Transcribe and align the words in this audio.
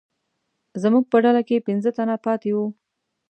زموږ 0.81 1.03
په 1.11 1.17
ډله 1.23 1.41
کې 1.47 1.65
پنځه 1.67 1.89
تنه 1.97 2.15
پاتې 2.25 2.49
وو. 2.55 2.65